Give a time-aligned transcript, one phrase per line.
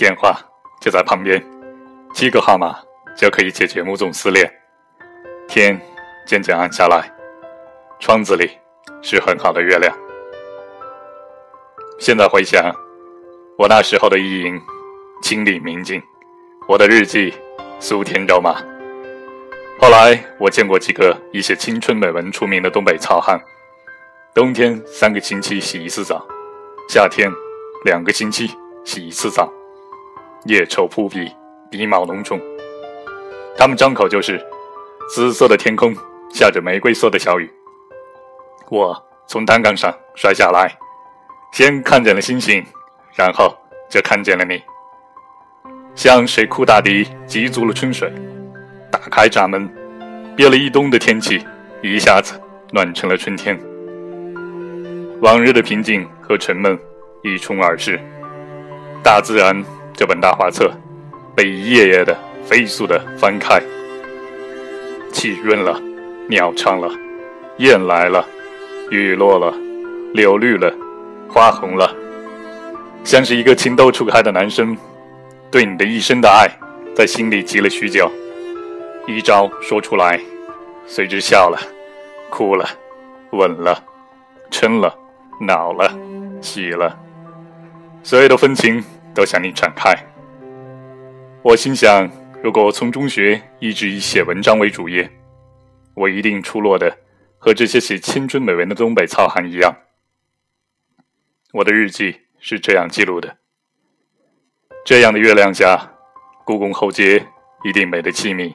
[0.00, 0.34] 电话
[0.80, 1.44] 就在旁边，
[2.14, 2.74] 七个号码
[3.14, 4.50] 就可以解决某种撕裂。
[5.46, 5.78] 天
[6.26, 7.12] 渐渐暗下来，
[7.98, 8.50] 窗子里
[9.02, 9.94] 是很好的月亮。
[11.98, 12.74] 现在回想，
[13.58, 14.58] 我那时候的意淫，
[15.22, 16.02] 清丽明净，
[16.66, 17.34] 我的日记，
[17.78, 18.54] 苏甜肉麻。
[19.78, 23.38] 后来我见过几个以写青春美文出名的东北糙汉，
[24.32, 26.26] 冬天三个星期洗一次澡，
[26.88, 27.30] 夏天
[27.84, 28.50] 两个星期
[28.82, 29.52] 洗一次澡，
[30.46, 31.30] 腋臭扑鼻，
[31.70, 32.40] 鼻毛浓重。
[33.56, 34.40] 他们张口就是
[35.14, 35.94] “紫色的天空
[36.30, 37.50] 下着玫瑰色的小雨”。
[38.70, 40.74] 我从单杠上摔下来，
[41.52, 42.64] 先看见了星星，
[43.14, 43.54] 然后
[43.90, 44.62] 就看见了你，
[45.94, 48.10] 像水库大堤积足了春水。
[48.90, 49.68] 打开闸门，
[50.34, 51.44] 憋了一冬的天气
[51.82, 52.40] 一下子
[52.72, 53.60] 暖成了春天。
[55.20, 56.78] 往日的平静和沉闷
[57.22, 58.00] 一冲而逝，
[59.02, 59.62] 大自然
[60.00, 60.72] 这本大画册
[61.36, 63.60] 被一页页的飞速的翻开。
[65.12, 65.78] 气润了，
[66.26, 66.88] 鸟唱了，
[67.58, 68.26] 雁来了，
[68.90, 69.54] 雨落了，
[70.14, 70.74] 柳绿了，
[71.28, 71.94] 花红了，
[73.04, 74.74] 像是一个情窦初开的男生，
[75.50, 76.48] 对你的一生的爱，
[76.96, 78.10] 在心里积了许久。
[79.06, 80.18] 一招说出来，
[80.86, 81.58] 随之笑了，
[82.30, 82.66] 哭了，
[83.32, 83.78] 吻了，
[84.50, 84.96] 嗔了，
[85.42, 85.92] 恼了，
[86.40, 86.98] 喜了，
[88.02, 88.82] 所有的风情
[89.14, 89.94] 都向你展开。
[91.42, 92.10] 我心想，
[92.42, 95.10] 如果我从中学一直以写文章为主业，
[95.94, 96.98] 我一定出落的
[97.38, 99.74] 和这些写青春美文的东北糙汉一样。
[101.52, 103.36] 我的日记是这样记录的：
[104.84, 105.92] 这样的月亮下，
[106.44, 107.26] 故宫后街
[107.64, 108.54] 一定美得凄迷。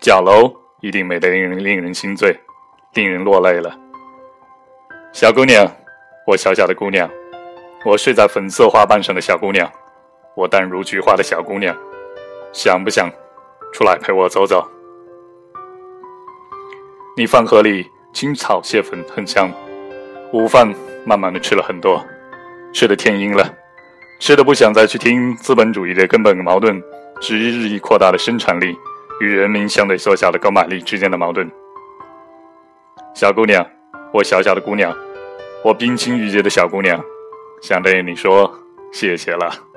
[0.00, 2.36] 角楼一定美得令人令人心醉，
[2.94, 3.78] 令人落泪了。
[5.12, 5.70] 小姑娘，
[6.26, 7.08] 我小小的姑娘，
[7.84, 9.70] 我睡在粉色花瓣上的小姑娘，
[10.36, 11.76] 我淡如菊花的小姑娘，
[12.52, 13.10] 想不想
[13.72, 14.64] 出来陪我走走？
[17.16, 19.50] 你饭盒里青草蟹粉很香，
[20.32, 20.72] 午饭
[21.04, 22.04] 慢慢的吃了很多，
[22.72, 23.52] 吃的天阴了，
[24.20, 26.80] 吃的不想再去听资本主义的根本矛盾
[27.20, 28.76] 是日益扩大的生产力。
[29.20, 31.48] 与人民相对缩小的购买力之间的矛盾。
[33.14, 33.64] 小姑娘，
[34.12, 34.92] 我小小的姑娘，
[35.62, 37.00] 我冰清玉洁的小姑娘，
[37.62, 38.52] 想对你说
[38.92, 39.72] 谢谢了。